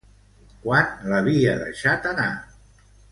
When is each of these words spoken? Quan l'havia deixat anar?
Quan 0.63 1.05
l'havia 1.11 1.53
deixat 1.65 2.09
anar? 2.15 2.27